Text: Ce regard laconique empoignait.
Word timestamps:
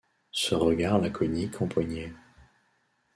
Ce 0.31 0.55
regard 0.55 0.97
laconique 0.97 1.61
empoignait. 1.61 2.11